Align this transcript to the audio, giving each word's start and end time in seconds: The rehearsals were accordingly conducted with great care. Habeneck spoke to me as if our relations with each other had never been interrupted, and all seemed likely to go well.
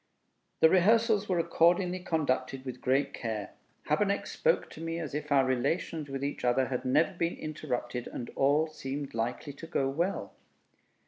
The 0.61 0.69
rehearsals 0.71 1.29
were 1.29 1.37
accordingly 1.37 1.99
conducted 1.99 2.65
with 2.65 2.81
great 2.81 3.13
care. 3.13 3.51
Habeneck 3.85 4.25
spoke 4.25 4.67
to 4.71 4.81
me 4.81 4.97
as 4.97 5.13
if 5.13 5.31
our 5.31 5.45
relations 5.45 6.09
with 6.09 6.23
each 6.23 6.43
other 6.43 6.69
had 6.69 6.85
never 6.85 7.13
been 7.13 7.35
interrupted, 7.37 8.07
and 8.07 8.31
all 8.35 8.65
seemed 8.65 9.13
likely 9.13 9.53
to 9.53 9.67
go 9.67 9.87
well. 9.89 10.33